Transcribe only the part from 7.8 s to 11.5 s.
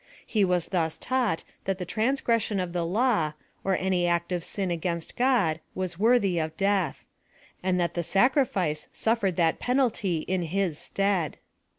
the sacrifice suffered that penalty in his stead.